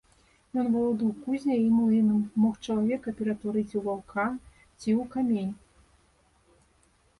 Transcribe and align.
Ён 0.59 0.69
валодаў 0.75 1.11
кузняй 1.25 1.61
і 1.63 1.67
млынам, 1.79 2.23
мог 2.45 2.57
чалавека 2.65 3.09
ператварыць 3.21 3.75
у 3.81 3.83
ваўка 3.89 4.27
ці 4.79 4.89
ў 5.01 5.03
камень. 5.15 5.51